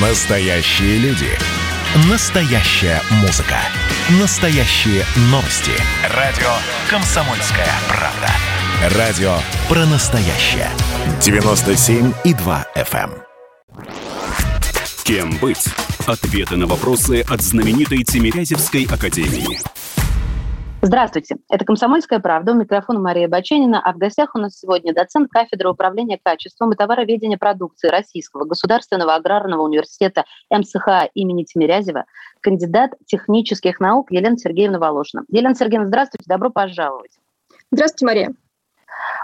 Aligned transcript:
Настоящие 0.00 0.98
люди. 0.98 1.28
Настоящая 2.10 3.00
музыка. 3.22 3.58
Настоящие 4.20 5.04
новости. 5.30 5.70
Радио 6.12 6.50
«Комсомольская 6.90 7.68
правда». 7.86 8.98
Радио 8.98 9.36
про 9.68 9.86
настоящее. 9.86 10.68
97,2 11.20 12.64
FM. 12.74 13.12
Эм. 13.12 13.24
Кем 15.04 15.36
быть? 15.36 15.64
Ответы 16.06 16.56
на 16.56 16.66
вопросы 16.66 17.20
от 17.28 17.40
знаменитой 17.40 18.02
Тимирязевской 18.02 18.88
академии. 18.90 19.60
Здравствуйте. 20.86 21.36
Это 21.48 21.64
«Комсомольская 21.64 22.18
правда». 22.18 22.52
У 22.52 22.56
микрофона 22.56 23.00
Мария 23.00 23.26
Баченина. 23.26 23.80
А 23.82 23.94
в 23.94 23.96
гостях 23.96 24.34
у 24.34 24.38
нас 24.38 24.58
сегодня 24.58 24.92
доцент 24.92 25.30
кафедры 25.30 25.70
управления 25.70 26.20
качеством 26.22 26.72
и 26.72 26.76
товароведения 26.76 27.38
продукции 27.38 27.88
Российского 27.88 28.44
государственного 28.44 29.14
аграрного 29.14 29.62
университета 29.62 30.24
МСХ 30.50 31.08
имени 31.14 31.44
Тимирязева, 31.44 32.04
кандидат 32.42 32.90
технических 33.06 33.80
наук 33.80 34.12
Елена 34.12 34.36
Сергеевна 34.36 34.78
Волошина. 34.78 35.24
Елена 35.28 35.54
Сергеевна, 35.54 35.88
здравствуйте. 35.88 36.24
Добро 36.28 36.50
пожаловать. 36.50 37.12
Здравствуйте, 37.72 38.04
Мария. 38.04 38.34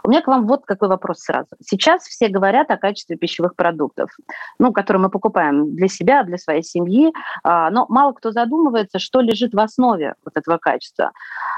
У 0.03 0.11
меня 0.11 0.23
к 0.23 0.27
вам 0.27 0.47
вот 0.47 0.65
какой 0.65 0.89
вопрос 0.89 1.21
сразу. 1.21 1.49
Сейчас 1.61 2.05
все 2.05 2.29
говорят 2.29 2.71
о 2.71 2.77
качестве 2.77 3.17
пищевых 3.17 3.55
продуктов, 3.55 4.11
ну, 4.59 4.73
которые 4.73 5.03
мы 5.03 5.11
покупаем 5.11 5.75
для 5.75 5.89
себя, 5.89 6.23
для 6.23 6.39
своей 6.39 6.63
семьи, 6.63 7.13
а, 7.43 7.71
но 7.71 7.87
мало 7.89 8.13
кто 8.13 8.33
задумывается, 8.33 8.99
что 8.99 9.21
лежит 9.21 9.53
в 9.53 9.61
основе 9.61 10.15
вот 10.25 10.37
этого 10.37 10.59
качества. 10.59 11.13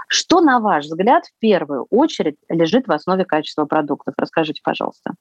Что, 0.09 0.41
на 0.41 0.61
ваш 0.61 0.87
взгляд, 0.87 1.27
в 1.27 1.39
первую 1.39 1.87
очередь 1.91 2.37
лежит 2.49 2.87
в 2.89 2.93
основе 2.93 3.25
качества 3.25 3.65
продуктов? 3.65 4.15
Расскажите, 4.17 4.61
пожалуйста. 4.65 5.13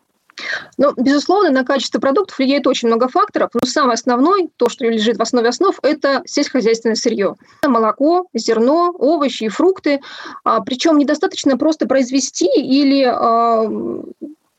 Ну, 0.78 0.94
безусловно, 0.98 1.50
на 1.50 1.64
качество 1.64 2.00
продуктов 2.00 2.38
влияет 2.38 2.68
очень 2.68 2.88
много 2.88 3.08
факторов, 3.08 3.52
но 3.54 3.62
самый 3.66 3.94
основной, 3.94 4.50
то, 4.58 4.70
что 4.70 4.86
лежит 4.86 5.18
в 5.18 5.22
основе 5.22 5.50
основ, 5.50 5.78
это 5.84 6.22
сельскохозяйственное 6.26 6.96
сырье. 6.96 7.36
Молоко, 7.66 8.28
зерно, 8.34 8.92
овощи 8.98 9.46
и 9.46 9.50
фрукты. 9.50 10.02
А, 10.44 10.62
причем 10.62 10.98
недостаточно 10.98 11.58
просто 11.58 11.88
произвести 11.88 12.50
или 12.56 13.04
а, 13.04 13.68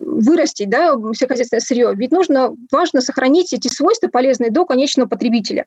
вырастить 0.03 0.69
да, 0.69 0.95
сельскохозяйственное 0.95 1.61
сырье. 1.61 1.93
Ведь 1.95 2.11
нужно, 2.11 2.55
важно 2.71 3.01
сохранить 3.01 3.53
эти 3.53 3.69
свойства 3.69 4.09
полезные 4.09 4.51
до 4.51 4.65
конечного 4.65 5.09
потребителя. 5.09 5.67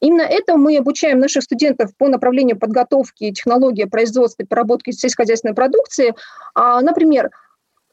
Именно 0.00 0.22
это 0.22 0.56
мы 0.56 0.76
обучаем 0.76 1.18
наших 1.18 1.44
студентов 1.44 1.90
по 1.96 2.08
направлению 2.08 2.58
подготовки 2.58 3.30
технологии 3.32 3.84
производства 3.84 4.42
и 4.42 4.46
переработки 4.46 4.90
сельскохозяйственной 4.90 5.54
продукции. 5.54 6.14
А, 6.54 6.80
например, 6.80 7.30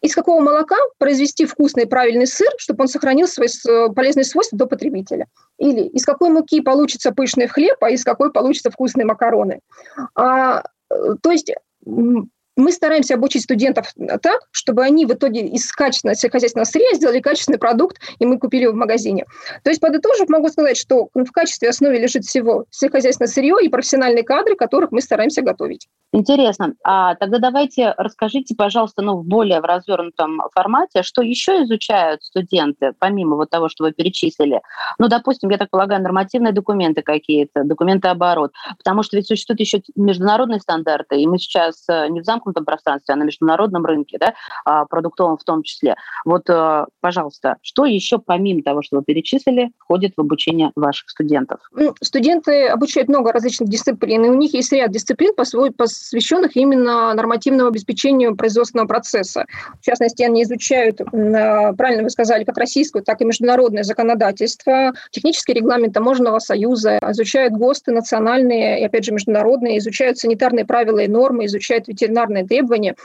из 0.01 0.13
какого 0.13 0.39
молока 0.41 0.75
произвести 0.97 1.45
вкусный 1.45 1.87
правильный 1.87 2.27
сыр, 2.27 2.49
чтобы 2.57 2.83
он 2.83 2.87
сохранил 2.87 3.27
свои 3.27 3.47
полезные 3.95 4.23
свойства 4.23 4.57
до 4.57 4.67
потребителя. 4.67 5.27
Или 5.57 5.81
из 5.81 6.05
какой 6.05 6.29
муки 6.29 6.61
получится 6.61 7.11
пышный 7.11 7.47
хлеб, 7.47 7.77
а 7.81 7.89
из 7.89 8.03
какой 8.03 8.31
получится 8.31 8.71
вкусные 8.71 9.05
макароны. 9.05 9.61
А, 10.15 10.63
э, 10.89 11.15
то 11.21 11.31
есть 11.31 11.51
мы 12.55 12.71
стараемся 12.71 13.15
обучить 13.15 13.43
студентов 13.43 13.93
так, 14.21 14.41
чтобы 14.51 14.83
они 14.83 15.05
в 15.05 15.11
итоге 15.11 15.41
из 15.41 15.71
качественного 15.71 16.15
сельскохозяйственного 16.15 16.65
сырья 16.65 16.93
сделали 16.93 17.19
качественный 17.19 17.59
продукт, 17.59 17.99
и 18.19 18.25
мы 18.25 18.39
купили 18.39 18.63
его 18.63 18.73
в 18.73 18.77
магазине. 18.77 19.25
То 19.63 19.69
есть, 19.69 19.81
подытожив, 19.81 20.29
могу 20.29 20.49
сказать, 20.49 20.77
что 20.77 21.09
в 21.13 21.31
качестве 21.31 21.69
основе 21.69 21.99
лежит 21.99 22.23
всего 22.23 22.65
сельскохозяйственное 22.69 23.27
сырье 23.27 23.55
и 23.61 23.69
профессиональные 23.69 24.23
кадры, 24.23 24.55
которых 24.55 24.91
мы 24.91 25.01
стараемся 25.01 25.41
готовить. 25.41 25.87
Интересно. 26.13 26.75
А 26.83 27.15
тогда 27.15 27.39
давайте 27.39 27.93
расскажите, 27.97 28.55
пожалуйста, 28.55 29.01
ну, 29.01 29.17
в 29.17 29.25
более 29.25 29.59
в 29.59 29.65
развернутом 29.65 30.41
формате, 30.53 31.03
что 31.03 31.21
еще 31.21 31.63
изучают 31.63 32.23
студенты, 32.23 32.93
помимо 32.97 33.35
вот 33.35 33.49
того, 33.49 33.67
что 33.67 33.83
вы 33.83 33.91
перечислили? 33.91 34.61
Ну, 34.97 35.09
допустим, 35.09 35.49
я 35.49 35.57
так 35.57 35.69
полагаю, 35.69 36.01
нормативные 36.01 36.53
документы 36.53 37.01
какие-то, 37.01 37.63
документы 37.63 38.07
оборот, 38.07 38.53
потому 38.77 39.03
что 39.03 39.17
ведь 39.17 39.27
существуют 39.27 39.59
еще 39.59 39.81
международные 39.95 40.61
стандарты, 40.61 41.19
и 41.19 41.27
мы 41.27 41.37
сейчас 41.37 41.83
э, 41.89 42.07
не 42.07 42.21
в 42.21 42.23
замке 42.23 42.44
замкнутом 42.45 42.65
пространстве, 42.65 43.13
а 43.13 43.17
на 43.17 43.23
международном 43.23 43.85
рынке, 43.85 44.17
да, 44.19 44.33
а, 44.65 44.85
продуктовом 44.85 45.37
в 45.37 45.43
том 45.43 45.63
числе. 45.63 45.95
Вот, 46.23 46.49
э, 46.49 46.85
пожалуйста, 47.01 47.57
что 47.61 47.85
еще 47.85 48.19
помимо 48.19 48.61
того, 48.63 48.81
что 48.81 48.97
вы 48.97 49.03
перечислили, 49.03 49.71
входит 49.79 50.13
в 50.15 50.21
обучение 50.21 50.71
ваших 50.75 51.09
студентов? 51.09 51.59
Ну, 51.71 51.93
студенты 52.01 52.67
обучают 52.67 53.09
много 53.09 53.31
различных 53.31 53.69
дисциплин, 53.69 54.25
и 54.25 54.29
у 54.29 54.35
них 54.35 54.53
есть 54.53 54.71
ряд 54.71 54.91
дисциплин, 54.91 55.33
посвященных 55.35 56.55
именно 56.55 57.13
нормативному 57.13 57.69
обеспечению 57.69 58.35
производственного 58.35 58.87
процесса. 58.87 59.45
В 59.81 59.85
частности, 59.85 60.23
они 60.23 60.43
изучают, 60.43 60.97
правильно 61.11 62.03
вы 62.03 62.09
сказали, 62.09 62.43
как 62.43 62.57
российское, 62.57 63.01
так 63.01 63.21
и 63.21 63.25
международное 63.25 63.83
законодательство, 63.83 64.93
технический 65.11 65.53
регламент 65.53 65.93
таможенного 65.93 66.39
союза, 66.39 66.99
изучают 67.11 67.53
ГОСТы 67.53 67.91
национальные 67.91 68.81
и, 68.81 68.85
опять 68.85 69.05
же, 69.05 69.11
международные, 69.11 69.77
изучают 69.77 70.17
санитарные 70.17 70.65
правила 70.65 70.99
и 70.99 71.07
нормы, 71.07 71.45
изучают 71.45 71.87
ветеринарные 71.87 72.34
санитарные 72.35 72.45
требования. 72.45 72.95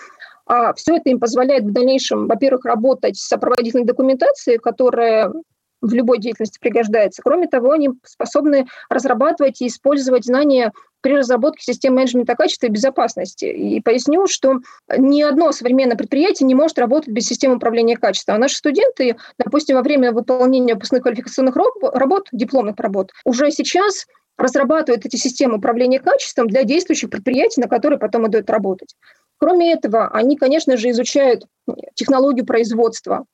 А 0.47 0.73
все 0.75 0.97
это 0.97 1.11
им 1.11 1.21
позволяет 1.21 1.65
в 1.65 1.73
дальнейшем, 1.73 2.27
во-первых, 2.27 2.65
работать 2.65 3.17
с 3.17 3.29
сопроводительной 3.29 3.85
документацией, 3.85 4.59
которая 4.59 5.33
в 5.81 5.95
любой 5.95 6.19
деятельности 6.19 6.59
пригождается. 6.61 7.23
Кроме 7.23 7.47
того, 7.47 7.71
они 7.71 7.91
способны 8.05 8.67
разрабатывать 8.91 9.63
и 9.63 9.67
использовать 9.67 10.25
знания 10.25 10.73
при 11.01 11.17
разработке 11.17 11.63
систем 11.63 11.95
менеджмента 11.95 12.35
качества 12.35 12.67
и 12.67 12.71
безопасности. 12.71 13.47
И 13.47 13.81
поясню, 13.81 14.27
что 14.27 14.57
ни 14.95 15.23
одно 15.23 15.53
современное 15.53 15.97
предприятие 15.97 16.47
не 16.47 16.55
может 16.55 16.79
работать 16.79 17.09
без 17.09 17.27
системы 17.27 17.57
управления 17.57 17.97
качеством. 17.97 18.35
А 18.35 18.39
наши 18.39 18.57
студенты, 18.57 19.17
допустим, 19.39 19.77
во 19.77 19.83
время 19.83 20.13
выполнения 20.13 20.75
выпускных 20.75 21.03
квалификационных 21.03 21.57
работ, 21.95 22.29
дипломных 22.33 22.79
работ, 22.79 23.13
уже 23.25 23.51
сейчас 23.51 24.07
разрабатывают 24.37 25.07
эти 25.07 25.17
системы 25.17 25.59
управления 25.59 26.01
качеством 26.01 26.49
для 26.49 26.65
действующих 26.65 27.11
предприятий, 27.11 27.61
на 27.61 27.69
которые 27.69 27.99
потом 27.99 28.27
идут 28.27 28.51
работать. 28.51 28.97
Кроме 29.41 29.73
этого, 29.73 30.09
они, 30.09 30.37
конечно 30.37 30.77
же, 30.77 30.91
изучают 30.91 31.47
технологию 31.95 32.45
производства 32.45 33.25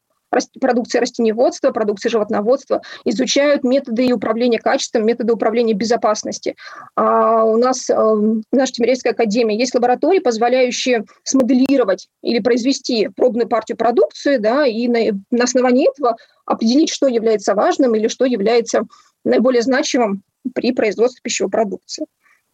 продукции 0.60 0.98
растениеводства, 0.98 1.70
продукции 1.70 2.08
животноводства, 2.08 2.82
изучают 3.04 3.64
методы 3.64 4.12
управления 4.12 4.58
качеством, 4.58 5.06
методы 5.06 5.32
управления 5.32 5.72
безопасности. 5.72 6.56
А 6.94 7.44
у 7.44 7.56
нас 7.56 7.88
э, 7.88 7.94
в 7.94 8.42
нашей 8.52 8.72
Тимирязевской 8.72 9.12
академии 9.12 9.56
есть 9.56 9.74
лаборатории, 9.74 10.18
позволяющие 10.18 11.04
смоделировать 11.22 12.08
или 12.22 12.40
произвести 12.40 13.08
пробную 13.16 13.48
партию 13.48 13.78
продукции, 13.78 14.36
да, 14.36 14.66
и 14.66 14.88
на, 14.88 14.98
на 15.30 15.44
основании 15.44 15.88
этого 15.90 16.16
определить, 16.44 16.90
что 16.90 17.06
является 17.06 17.54
важным 17.54 17.94
или 17.94 18.08
что 18.08 18.24
является 18.24 18.82
наиболее 19.24 19.62
значимым 19.62 20.22
при 20.54 20.72
производстве 20.72 21.20
пищевой 21.22 21.50
продукции. 21.50 22.06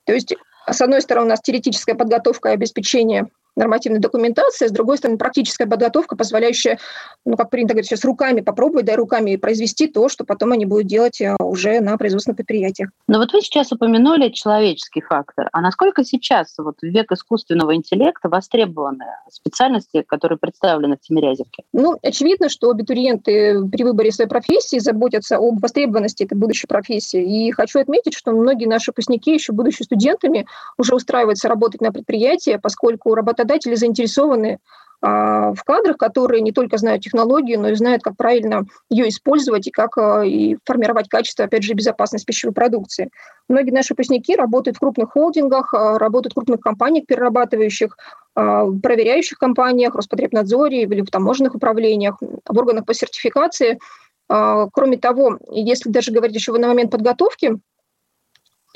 То 0.05 0.13
есть, 0.13 0.35
с 0.71 0.81
одной 0.81 1.03
стороны, 1.03 1.27
у 1.27 1.31
нас 1.31 1.41
теоретическая 1.41 1.95
подготовка 1.95 2.51
и 2.51 2.53
обеспечение 2.53 3.29
нормативной 3.57 4.01
документации, 4.01 4.67
с 4.67 4.73
другой 4.73 4.99
стороны, 4.99 5.19
практическая 5.19 5.67
подготовка, 5.67 6.17
позволяющая, 6.17 6.79
ну, 7.25 7.37
как 7.37 7.51
принято 7.51 7.75
говорить, 7.75 7.89
сейчас 7.89 8.05
руками 8.05 8.41
попробовать, 8.41 8.87
да, 8.87 8.97
руками 8.97 9.37
произвести 9.37 9.87
то, 9.87 10.09
что 10.09 10.25
потом 10.25 10.53
они 10.53 10.67
будут 10.67 10.87
делать 10.87 11.21
э, 11.21 11.37
уже 11.39 11.81
на 11.81 11.97
производственных 11.97 12.37
предприятиях. 12.37 12.91
Но 13.09 13.19
вот 13.19 13.33
вы 13.33 13.41
сейчас 13.41 13.73
упомянули 13.73 14.31
человеческий 14.31 15.01
фактор. 15.01 15.49
А 15.53 15.61
насколько 15.61 16.05
сейчас, 16.05 16.55
вот 16.59 16.77
в 16.81 16.87
век 16.87 17.13
искусственного 17.13 17.75
интеллекта, 17.75 18.29
востребованы 18.29 19.05
специальности, 19.31 20.03
которые 20.07 20.39
представлены 20.39 20.97
в 20.97 21.01
Тимирязевке? 21.01 21.65
Ну, 21.73 21.99
очевидно, 22.03 22.49
что 22.49 22.71
абитуриенты 22.71 23.67
при 23.69 23.85
выборе 23.85 24.13
своей 24.13 24.29
профессии 24.29 24.79
заботятся 24.79 25.37
об 25.37 25.61
востребованности 25.61 26.25
этой 26.25 26.39
будущей 26.39 26.67
профессии. 26.67 27.49
И 27.49 27.53
хочу 27.53 27.81
отметить, 27.81 28.15
что 28.15 28.33
многие 28.33 28.67
наши 28.67 28.91
выпускники, 28.91 29.35
еще 29.35 29.53
будучи 29.53 29.83
студентами, 29.83 30.47
уже 30.79 30.95
устраиваются 30.95 31.49
работать 31.49 31.81
на 31.81 31.93
предприятии, 31.93 32.59
поскольку 32.63 33.15
работа 33.15 33.42
работодатели 33.43 33.75
заинтересованы 33.75 34.59
а, 35.05 35.53
в 35.53 35.65
кадрах, 35.65 35.97
которые 35.97 36.41
не 36.43 36.53
только 36.53 36.79
знают 36.79 37.03
технологию, 37.03 37.61
но 37.61 37.71
и 37.71 37.75
знают, 37.75 38.03
как 38.03 38.17
правильно 38.17 38.65
ее 38.89 39.09
использовать 39.09 39.67
и 39.67 39.71
как 39.73 39.99
а, 39.99 40.25
и 40.25 40.57
формировать 40.65 41.09
качество, 41.09 41.45
опять 41.45 41.65
же, 41.65 41.75
безопасность 41.75 42.25
пищевой 42.25 42.55
продукции. 42.55 43.11
Многие 43.49 43.73
наши 43.73 43.95
выпускники 43.95 44.37
работают 44.37 44.77
в 44.77 44.81
крупных 44.81 45.11
холдингах, 45.11 45.75
а, 45.75 45.99
работают 45.99 46.33
в 46.33 46.37
крупных 46.37 46.61
компаниях 46.61 47.07
перерабатывающих, 47.07 47.97
проверяющих 48.35 49.37
компаниях, 49.37 49.95
Роспотребнадзоре 49.95 50.85
или 50.85 51.03
в 51.03 51.11
таможенных 51.11 51.55
управлениях, 51.55 52.17
в 52.21 52.59
органах 52.59 52.87
по 52.87 52.95
сертификации. 52.95 53.79
Кроме 54.27 54.97
того, 54.97 55.39
если 55.51 55.91
даже 55.91 56.13
говорить 56.13 56.35
еще 56.35 56.53
на 56.53 56.69
момент 56.69 56.91
подготовки, 56.91 57.59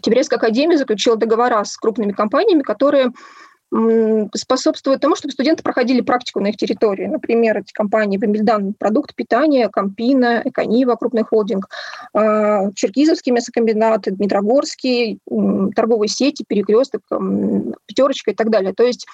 Тибирецкая 0.02 0.38
академия 0.38 0.76
заключила 0.76 1.16
договора 1.16 1.64
с 1.64 1.76
крупными 1.78 2.12
компаниями, 2.12 2.60
которые 2.60 3.12
способствует 4.34 5.00
тому, 5.00 5.16
чтобы 5.16 5.32
студенты 5.32 5.62
проходили 5.62 6.00
практику 6.00 6.40
на 6.40 6.48
их 6.48 6.56
территории. 6.56 7.06
Например, 7.06 7.58
эти 7.58 7.72
компании 7.72 8.16
Вимбельдан 8.16 8.74
продукт 8.74 9.14
питания, 9.14 9.68
Кампина, 9.68 10.40
Эконива, 10.44 10.94
крупный 10.94 11.24
холдинг, 11.24 11.68
а, 12.14 12.70
Черкизовский 12.74 13.32
мясокомбинат, 13.32 14.02
Дмитрогорский, 14.06 15.18
торговые 15.74 16.08
сети, 16.08 16.44
Перекресток, 16.46 17.02
Пятерочка 17.86 18.30
и 18.30 18.34
так 18.34 18.50
далее. 18.50 18.72
То 18.72 18.84
есть 18.84 19.06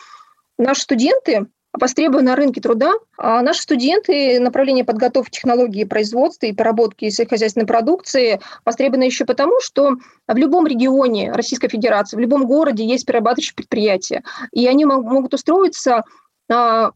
наши 0.59 0.83
студенты 0.83 1.47
востребованы 1.73 2.31
на 2.31 2.37
рынке 2.37 2.61
труда. 2.61 2.93
А 3.17 3.43
наши 3.43 3.63
студенты 3.63 4.39
направления 4.41 4.85
подготовки 4.85 5.37
технологии 5.37 5.85
производства 5.85 6.47
и 6.47 6.53
переработки 6.53 7.09
сельскохозяйственной 7.09 7.67
продукции 7.67 8.41
востребованы 8.65 9.05
еще 9.05 9.25
потому, 9.25 9.61
что 9.61 9.97
в 10.27 10.37
любом 10.37 10.67
регионе 10.67 11.33
Российской 11.33 11.69
Федерации, 11.69 12.17
в 12.17 12.21
любом 12.21 12.47
городе 12.47 12.85
есть 12.85 13.07
перерабатывающие 13.07 13.55
предприятия, 13.55 14.23
и 14.53 14.67
они 14.67 14.85
могут 14.85 15.35
устроиться 15.35 16.03
а, 16.51 16.91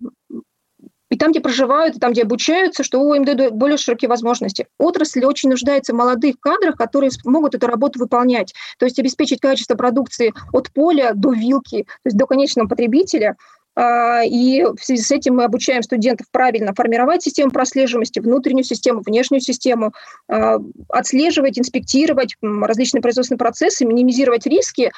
и 1.09 1.17
там, 1.17 1.31
где 1.31 1.41
проживают, 1.41 1.97
и 1.97 1.99
там, 2.01 2.13
где 2.13 2.23
обучаются, 2.23 2.83
что 2.83 3.15
им 3.15 3.25
дают 3.25 3.55
более 3.55 3.77
широкие 3.77 4.09
возможности. 4.09 4.67
Отрасль 4.79 5.25
очень 5.25 5.51
нуждается 5.51 5.93
в 5.93 5.97
молодых 5.97 6.41
кадрах, 6.41 6.77
которые 6.77 7.11
смогут 7.11 7.55
эту 7.55 7.67
работу 7.67 7.99
выполнять, 7.99 8.53
то 8.79 8.87
есть 8.87 8.99
обеспечить 8.99 9.41
качество 9.41 9.77
продукции 9.77 10.35
от 10.53 10.73
поля 10.73 11.13
до 11.15 11.33
вилки, 11.33 11.85
то 11.85 12.07
есть 12.07 12.17
до 12.17 12.27
конечного 12.27 12.69
потребителя. 12.69 13.37
А, 13.77 14.23
и 14.25 14.63
в 14.63 14.83
связи 14.83 15.03
с 15.03 15.11
этим 15.11 15.37
мы 15.37 15.45
обучаем 15.45 15.83
студентов 15.83 16.27
правильно 16.33 16.73
формировать 16.75 17.23
систему 17.23 17.51
прослеживаемости, 17.51 18.21
внутреннюю 18.21 18.65
систему, 18.65 19.03
внешнюю 19.05 19.43
систему, 19.43 19.93
а, 20.29 20.57
отслеживать, 20.89 21.59
инспектировать 21.59 22.37
различные 22.41 23.03
производственные 23.03 23.39
процессы, 23.39 23.85
минимизировать 23.85 24.47
риски 24.47 24.91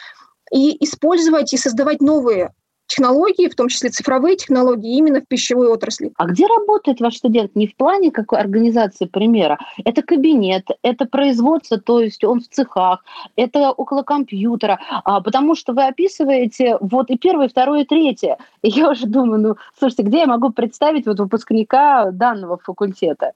и 0.53 0.83
использовать 0.85 1.53
и 1.53 1.57
создавать 1.57 2.01
новые 2.01 2.53
технологии, 2.88 3.49
в 3.49 3.55
том 3.55 3.69
числе 3.69 3.90
цифровые 3.90 4.37
технологии, 4.37 4.96
именно 4.96 5.20
в 5.20 5.29
пищевой 5.29 5.69
отрасли. 5.69 6.12
А 6.17 6.26
где 6.26 6.46
работает 6.46 7.00
ваш 7.00 7.17
студент? 7.17 7.55
Не 7.55 7.69
в 7.69 7.76
плане 7.76 8.11
какой 8.11 8.40
организации 8.40 9.05
примера. 9.05 9.58
Это 9.85 10.02
кабинет, 10.02 10.67
это 10.82 11.05
производство, 11.05 11.79
то 11.79 12.00
есть 12.00 12.25
он 12.25 12.40
в 12.40 12.49
цехах, 12.49 13.05
это 13.37 13.70
около 13.70 14.02
компьютера. 14.02 14.81
А, 15.05 15.20
потому 15.20 15.55
что 15.55 15.73
вы 15.73 15.87
описываете 15.87 16.79
вот 16.81 17.11
и 17.11 17.17
первое, 17.17 17.46
и 17.46 17.50
второе, 17.50 17.82
и 17.82 17.85
третье. 17.85 18.38
И 18.62 18.70
я 18.70 18.91
уже 18.91 19.06
думаю, 19.06 19.41
ну, 19.41 19.56
слушайте, 19.79 20.02
где 20.02 20.19
я 20.19 20.26
могу 20.26 20.50
представить 20.50 21.06
вот 21.06 21.20
выпускника 21.20 22.11
данного 22.11 22.58
факультета? 22.58 23.32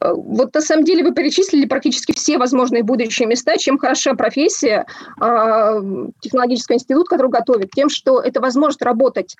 Вот 0.00 0.54
на 0.54 0.60
самом 0.60 0.84
деле 0.84 1.04
вы 1.04 1.14
перечислили 1.14 1.66
практически 1.66 2.12
все 2.12 2.38
возможные 2.38 2.82
будущие 2.82 3.28
места. 3.28 3.56
Чем 3.56 3.78
хороша 3.78 4.14
профессия, 4.14 4.86
а, 5.20 5.80
технологический 6.20 6.74
институт, 6.74 7.08
который 7.08 7.30
готовит, 7.30 7.70
тем, 7.70 7.88
что 7.88 8.20
это 8.20 8.40
возможность 8.40 8.82
работать 8.82 9.36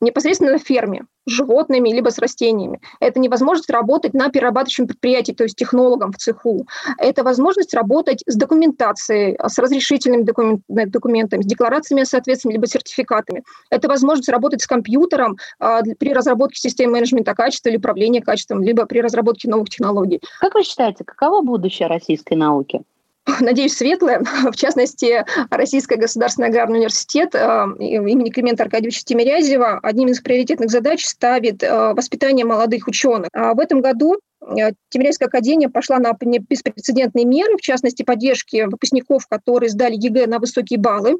непосредственно 0.00 0.52
на 0.52 0.58
ферме 0.58 1.04
с 1.26 1.30
животными 1.32 1.88
либо 1.90 2.10
с 2.10 2.18
растениями. 2.18 2.80
Это 3.00 3.18
невозможность 3.18 3.70
работать 3.70 4.14
на 4.14 4.28
перерабатывающем 4.28 4.86
предприятии, 4.86 5.32
то 5.32 5.44
есть 5.44 5.56
технологом 5.56 6.12
в 6.12 6.16
цеху. 6.16 6.66
Это 6.98 7.24
возможность 7.24 7.74
работать 7.74 8.22
с 8.26 8.36
документацией, 8.36 9.36
с 9.42 9.58
разрешительными 9.58 10.22
документами, 10.68 11.42
с 11.42 11.46
декларациями 11.46 12.02
о 12.02 12.06
соответствии, 12.06 12.52
либо 12.52 12.66
сертификатами. 12.66 13.42
Это 13.70 13.88
возможность 13.88 14.28
работать 14.28 14.62
с 14.62 14.66
компьютером 14.66 15.36
а, 15.58 15.82
при 15.98 16.12
разработке 16.12 16.60
системы 16.60 16.92
менеджмента 16.92 17.34
качества 17.34 17.70
или 17.70 17.78
управления 17.78 18.20
качеством, 18.20 18.62
либо 18.62 18.86
при 18.86 19.00
разработке 19.00 19.48
новых 19.48 19.68
технологий. 19.68 20.20
Как 20.40 20.54
вы 20.54 20.62
считаете, 20.62 21.04
каково 21.04 21.42
будущее 21.42 21.88
российской 21.88 22.34
науки? 22.34 22.82
надеюсь, 23.40 23.76
светлое. 23.76 24.22
В 24.52 24.56
частности, 24.56 25.24
Российский 25.50 25.96
государственный 25.96 26.48
аграрный 26.48 26.78
университет 26.78 27.34
э, 27.34 27.38
имени 27.78 28.30
Климента 28.30 28.64
Аркадьевича 28.64 29.02
Тимирязева 29.04 29.80
одним 29.82 30.08
из 30.08 30.20
приоритетных 30.20 30.70
задач 30.70 31.04
ставит 31.04 31.62
э, 31.62 31.92
воспитание 31.92 32.44
молодых 32.44 32.86
ученых. 32.86 33.28
А 33.32 33.54
в 33.54 33.60
этом 33.60 33.80
году 33.80 34.16
э, 34.40 34.72
Тимирязевская 34.90 35.28
академия 35.28 35.68
пошла 35.68 35.98
на 35.98 36.12
беспрецедентные 36.12 37.24
меры, 37.24 37.56
в 37.56 37.62
частности, 37.62 38.02
поддержки 38.02 38.64
выпускников, 38.64 39.26
которые 39.28 39.70
сдали 39.70 39.96
ЕГЭ 39.96 40.26
на 40.26 40.38
высокие 40.38 40.78
баллы. 40.78 41.16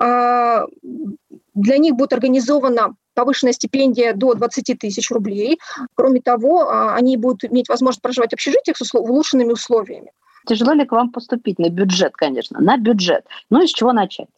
А, 0.00 0.64
для 1.54 1.76
них 1.76 1.94
будет 1.94 2.12
организована 2.12 2.94
повышенная 3.14 3.52
стипендия 3.52 4.14
до 4.14 4.34
20 4.34 4.78
тысяч 4.78 5.10
рублей. 5.10 5.58
Кроме 5.94 6.20
того, 6.20 6.68
а, 6.68 6.94
они 6.94 7.16
будут 7.16 7.44
иметь 7.44 7.68
возможность 7.68 8.02
проживать 8.02 8.30
в 8.30 8.34
общежитиях 8.34 8.76
с 8.78 8.94
улучшенными 8.94 9.52
условиями. 9.52 10.12
Тяжело 10.46 10.72
ли 10.72 10.84
к 10.84 10.92
вам 10.92 11.10
поступить? 11.10 11.58
На 11.58 11.68
бюджет, 11.68 12.12
конечно, 12.14 12.60
на 12.60 12.76
бюджет. 12.76 13.24
Ну, 13.50 13.62
и 13.62 13.66
с 13.66 13.70
чего 13.70 13.92
начать? 13.92 14.28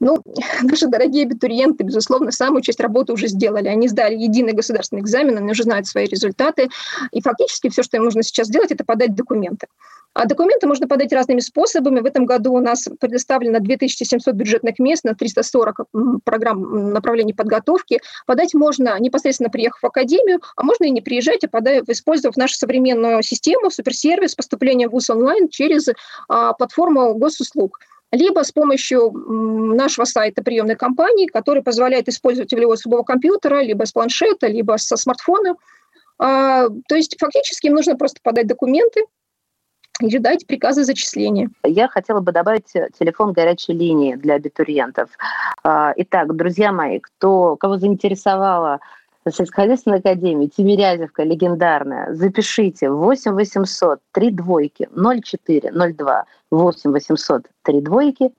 Ну, 0.00 0.22
наши 0.62 0.86
дорогие 0.86 1.24
абитуриенты, 1.24 1.84
безусловно, 1.84 2.32
самую 2.32 2.62
часть 2.62 2.80
работы 2.80 3.12
уже 3.12 3.28
сделали. 3.28 3.68
Они 3.68 3.88
сдали 3.88 4.16
единый 4.16 4.52
государственный 4.52 5.02
экзамен, 5.02 5.36
они 5.36 5.52
уже 5.52 5.62
знают 5.62 5.86
свои 5.86 6.06
результаты. 6.06 6.68
И 7.12 7.20
фактически 7.20 7.68
все, 7.70 7.82
что 7.82 7.96
им 7.96 8.04
нужно 8.04 8.22
сейчас 8.22 8.48
сделать, 8.48 8.72
это 8.72 8.84
подать 8.84 9.14
документы. 9.14 9.68
А 10.14 10.26
документы 10.26 10.66
можно 10.66 10.86
подать 10.86 11.12
разными 11.12 11.40
способами. 11.40 12.00
В 12.00 12.04
этом 12.04 12.26
году 12.26 12.52
у 12.52 12.60
нас 12.60 12.86
предоставлено 13.00 13.60
2700 13.60 14.34
бюджетных 14.34 14.78
мест 14.78 15.04
на 15.04 15.14
340 15.14 15.86
программ 16.24 16.92
направлений 16.92 17.32
подготовки. 17.32 18.00
Подать 18.26 18.52
можно 18.52 18.98
непосредственно 19.00 19.48
приехав 19.48 19.80
в 19.82 19.86
академию, 19.86 20.40
а 20.56 20.64
можно 20.64 20.84
и 20.84 20.90
не 20.90 21.00
приезжать, 21.00 21.44
а 21.44 21.48
подать, 21.48 21.84
использовав 21.88 22.36
нашу 22.36 22.56
современную 22.56 23.22
систему, 23.22 23.70
суперсервис 23.70 24.34
поступления 24.34 24.88
в 24.88 24.92
ВУЗ 24.92 25.10
онлайн 25.10 25.48
через 25.48 25.88
а, 26.28 26.52
платформу 26.52 27.14
госуслуг 27.14 27.78
либо 28.12 28.44
с 28.44 28.52
помощью 28.52 29.10
нашего 29.10 30.04
сайта 30.04 30.42
приемной 30.42 30.76
компании, 30.76 31.26
который 31.26 31.62
позволяет 31.62 32.08
использовать 32.08 32.52
его 32.52 32.76
с 32.76 32.84
любого 32.84 33.04
компьютера, 33.04 33.62
либо 33.62 33.86
с 33.86 33.92
планшета, 33.92 34.48
либо 34.48 34.76
со 34.76 34.96
смартфона. 34.96 35.56
А, 36.18 36.68
то 36.88 36.94
есть 36.94 37.16
фактически 37.18 37.68
им 37.68 37.74
нужно 37.74 37.96
просто 37.96 38.20
подать 38.22 38.46
документы, 38.46 39.00
и 40.00 40.16
ждать 40.16 40.46
приказа 40.46 40.84
зачисления. 40.84 41.50
Я 41.64 41.88
хотела 41.88 42.20
бы 42.20 42.32
добавить 42.32 42.72
телефон 42.98 43.32
горячей 43.32 43.72
линии 43.72 44.14
для 44.14 44.34
абитуриентов. 44.34 45.10
А, 45.62 45.92
итак, 45.96 46.34
друзья 46.34 46.72
мои, 46.72 46.98
кто, 46.98 47.56
кого 47.56 47.76
заинтересовала 47.76 48.80
сельскохозяйственной 49.30 49.98
академии 49.98 50.48
Тимирязевка 50.48 51.22
легендарная. 51.22 52.12
Запишите 52.12 52.90
8 52.90 53.32
800 53.32 54.00
3 54.12 54.30
двойки 54.30 54.88
0402 54.94 56.24
8 56.50 56.90
800 56.90 57.46
3 57.62 57.80
двойки 57.80 58.32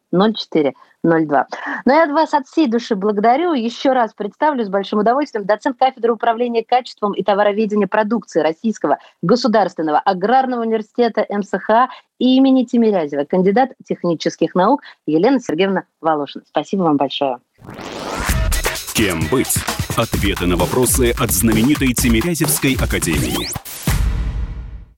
0402. 1.03 1.47
Но 1.85 1.93
я 1.93 2.07
вас 2.07 2.33
от 2.33 2.47
всей 2.47 2.67
души 2.67 2.95
благодарю. 2.95 3.53
Еще 3.53 3.91
раз 3.91 4.13
представлю 4.13 4.63
с 4.63 4.69
большим 4.69 4.99
удовольствием 4.99 5.45
доцент 5.45 5.77
кафедры 5.77 6.13
управления 6.13 6.63
качеством 6.63 7.13
и 7.13 7.23
товароведения 7.23 7.87
продукции 7.87 8.41
Российского 8.41 8.99
государственного 9.21 9.99
аграрного 9.99 10.61
университета 10.61 11.25
МСХ 11.29 11.89
имени 12.19 12.63
Тимирязева, 12.63 13.25
кандидат 13.25 13.71
технических 13.85 14.55
наук 14.55 14.81
Елена 15.05 15.39
Сергеевна 15.39 15.83
Волошина. 15.99 16.45
Спасибо 16.47 16.83
вам 16.83 16.97
большое. 16.97 17.37
Кем 18.95 19.27
быть? 19.31 19.55
Ответы 19.97 20.45
на 20.45 20.55
вопросы 20.55 21.11
от 21.19 21.31
знаменитой 21.31 21.93
Тимирязевской 21.93 22.75
академии. 22.75 23.49